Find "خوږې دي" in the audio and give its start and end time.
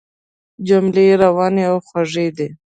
1.87-2.47